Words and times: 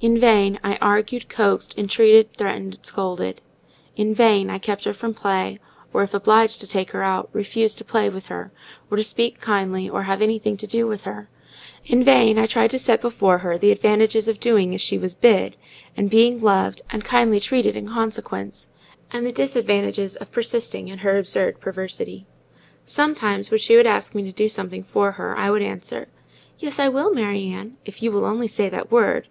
In 0.00 0.16
vain 0.18 0.58
I 0.64 0.76
argued, 0.76 1.28
coaxed, 1.28 1.76
entreated, 1.76 2.32
threatened, 2.32 2.78
scolded; 2.80 3.42
in 3.96 4.14
vain 4.14 4.48
I 4.48 4.56
kept 4.58 4.84
her 4.84 4.92
in 4.92 4.96
from 4.96 5.12
play, 5.12 5.58
or, 5.92 6.02
if 6.02 6.14
obliged 6.14 6.62
to 6.62 6.66
take 6.66 6.92
her 6.92 7.02
out, 7.02 7.28
refused 7.34 7.76
to 7.76 7.84
play 7.84 8.08
with 8.08 8.28
her, 8.28 8.50
or 8.90 8.96
to 8.96 9.04
speak 9.04 9.42
kindly 9.42 9.86
or 9.86 10.04
have 10.04 10.22
anything 10.22 10.56
to 10.56 10.66
do 10.66 10.86
with 10.86 11.02
her; 11.04 11.28
in 11.84 12.02
vain 12.02 12.38
I 12.38 12.46
tried 12.46 12.70
to 12.70 12.78
set 12.78 13.02
before 13.02 13.36
her 13.36 13.58
the 13.58 13.70
advantages 13.70 14.26
of 14.26 14.40
doing 14.40 14.72
as 14.74 14.80
she 14.80 14.96
was 14.96 15.14
bid, 15.14 15.54
and 15.94 16.08
being 16.08 16.40
loved, 16.40 16.80
and 16.88 17.04
kindly 17.04 17.38
treated 17.38 17.76
in 17.76 17.90
consequence, 17.90 18.70
and 19.12 19.26
the 19.26 19.32
disadvantages 19.32 20.16
of 20.16 20.32
persisting 20.32 20.88
in 20.88 21.00
her 21.00 21.18
absurd 21.18 21.60
perversity. 21.60 22.24
Sometimes, 22.86 23.50
when 23.50 23.60
she 23.60 23.76
would 23.76 23.86
ask 23.86 24.14
me 24.14 24.22
to 24.22 24.32
do 24.32 24.48
something 24.48 24.82
for 24.82 25.12
her, 25.12 25.36
I 25.36 25.50
would 25.50 25.60
answer,—"Yes, 25.60 26.78
I 26.78 26.88
will, 26.88 27.12
Mary 27.12 27.48
Ann, 27.50 27.76
if 27.84 28.02
you 28.02 28.10
will 28.10 28.24
only 28.24 28.48
say 28.48 28.70
that 28.70 28.90
word. 28.90 29.28